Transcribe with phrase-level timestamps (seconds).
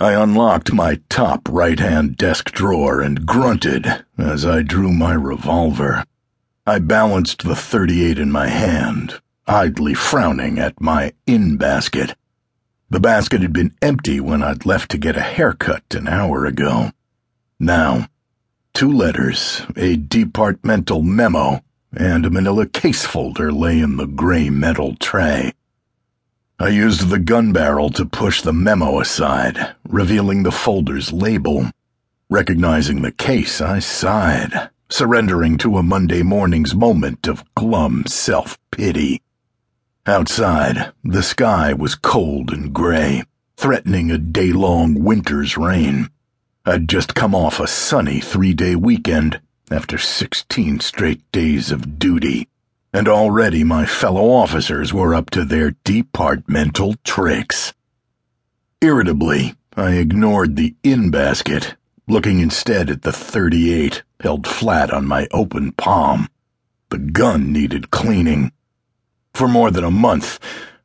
[0.00, 6.04] I unlocked my top right hand desk drawer and grunted as I drew my revolver.
[6.64, 12.14] I balanced the 38 in my hand, idly frowning at my in basket.
[12.88, 16.92] The basket had been empty when I'd left to get a haircut an hour ago.
[17.58, 18.06] Now,
[18.74, 24.94] two letters, a departmental memo, and a manila case folder lay in the gray metal
[24.94, 25.54] tray.
[26.60, 31.70] I used the gun barrel to push the memo aside, revealing the folder's label.
[32.28, 39.22] Recognizing the case, I sighed, surrendering to a Monday morning's moment of glum self-pity.
[40.04, 43.22] Outside, the sky was cold and gray,
[43.56, 46.10] threatening a day-long winter's rain.
[46.66, 52.47] I'd just come off a sunny three-day weekend after 16 straight days of duty,
[52.92, 57.74] and already my fellow officers were up to their departmental tricks.
[58.80, 65.28] Irritably, I ignored the in basket, looking instead at the 38 held flat on my
[65.30, 66.28] open palm.
[66.90, 68.52] The gun needed cleaning.
[69.34, 70.40] For more than a month,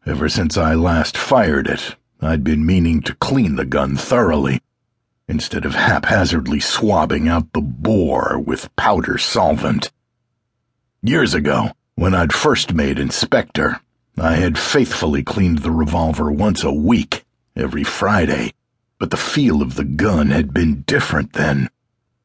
[0.05, 4.61] ever since I last fired it, I'd been meaning to clean the gun thoroughly
[5.27, 9.91] instead of haphazardly swabbing out the bore with powder solvent.
[11.01, 13.81] Years ago, when I'd first made inspector,
[14.17, 17.23] I had faithfully cleaned the revolver once a week,
[17.55, 18.53] every Friday,
[18.99, 21.69] but the feel of the gun had been different then.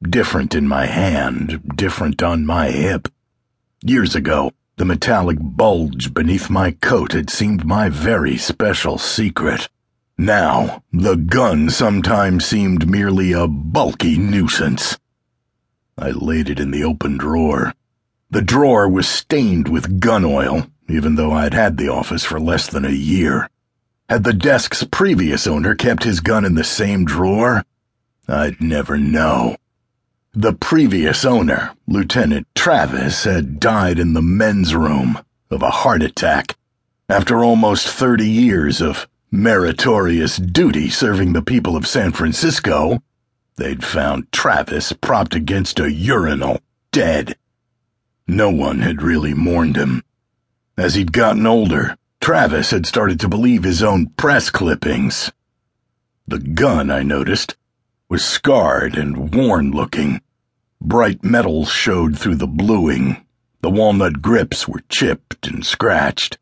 [0.02, 3.08] Different in my hand, different on my hip.
[3.82, 9.68] Years ago, the metallic bulge beneath my coat had seemed my very special secret.
[10.16, 14.98] Now, the gun sometimes seemed merely a bulky nuisance.
[15.96, 17.74] I laid it in the open drawer.
[18.30, 22.66] The drawer was stained with gun oil, even though I'd had the office for less
[22.66, 23.48] than a year.
[24.08, 27.64] Had the desk's previous owner kept his gun in the same drawer?
[28.28, 29.56] I'd never know.
[30.34, 35.18] The previous owner, Lieutenant Travis, had died in the men's room
[35.50, 36.56] of a heart attack
[37.08, 43.02] after almost 30 years of meritorious duty serving the people of San Francisco,
[43.56, 46.60] they'd found Travis propped against a urinal,
[46.92, 47.34] dead.
[48.30, 50.02] No one had really mourned him.
[50.76, 55.32] As he'd gotten older, Travis had started to believe his own press clippings.
[56.26, 57.56] The gun, I noticed,
[58.10, 60.20] was scarred and worn looking.
[60.78, 63.24] Bright metals showed through the bluing.
[63.62, 66.36] The walnut grips were chipped and scratched.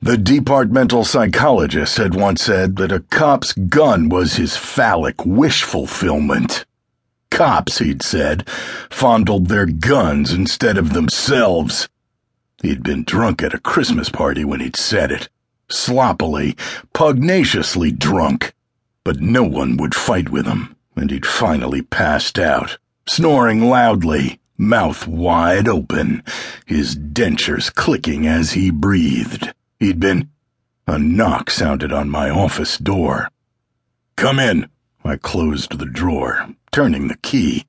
[0.00, 6.64] The departmental psychologist had once said that a cop's gun was his phallic wish fulfillment.
[7.30, 8.48] Cops, he'd said,
[8.90, 11.88] fondled their guns instead of themselves.
[12.62, 15.28] He'd been drunk at a Christmas party when he'd said it.
[15.68, 16.56] Sloppily,
[16.92, 18.52] pugnaciously drunk.
[19.04, 22.76] But no one would fight with him, and he'd finally passed out,
[23.08, 26.22] snoring loudly, mouth wide open,
[26.66, 29.54] his dentures clicking as he breathed.
[29.78, 30.28] He'd been.
[30.86, 33.30] A knock sounded on my office door.
[34.16, 34.68] Come in.
[35.04, 37.66] I closed the drawer, turning the key.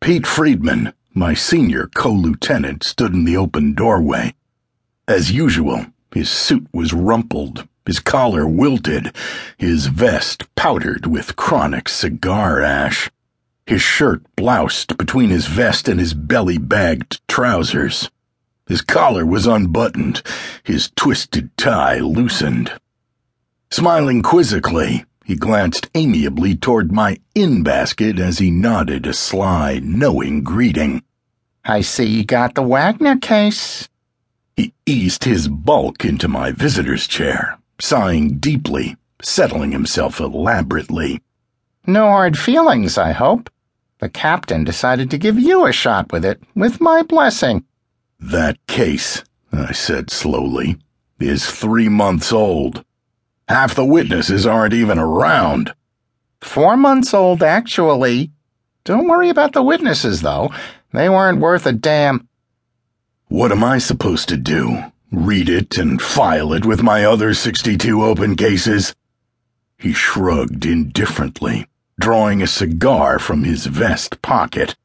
[0.00, 4.34] Pete Friedman, my senior co lieutenant, stood in the open doorway.
[5.08, 9.14] As usual, his suit was rumpled, his collar wilted,
[9.58, 13.10] his vest powdered with chronic cigar ash,
[13.66, 18.10] his shirt bloused between his vest and his belly bagged trousers.
[18.66, 20.22] His collar was unbuttoned,
[20.62, 22.72] his twisted tie loosened.
[23.70, 30.42] Smiling quizzically, he glanced amiably toward my in basket as he nodded a sly, knowing
[30.42, 31.00] greeting.
[31.64, 33.88] I see you got the Wagner case.
[34.56, 41.22] He eased his bulk into my visitor's chair, sighing deeply, settling himself elaborately.
[41.86, 43.48] No hard feelings, I hope.
[44.00, 47.64] The captain decided to give you a shot with it, with my blessing.
[48.18, 50.78] That case, I said slowly,
[51.20, 52.84] is three months old.
[53.50, 55.74] Half the witnesses aren't even around.
[56.40, 58.30] Four months old, actually.
[58.84, 60.54] Don't worry about the witnesses, though.
[60.92, 62.28] They weren't worth a damn.
[63.26, 64.92] What am I supposed to do?
[65.10, 68.94] Read it and file it with my other 62 open cases?
[69.76, 71.66] He shrugged indifferently,
[71.98, 74.76] drawing a cigar from his vest pocket.